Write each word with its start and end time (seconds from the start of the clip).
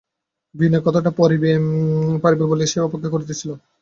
বিনয় 0.55 0.83
কথাটা 0.85 1.11
পাড়িবে 1.17 1.49
বলিয়া 2.49 2.69
সে 2.71 2.77
অপেক্ষা 2.81 3.09
করিতেছিল। 3.13 3.49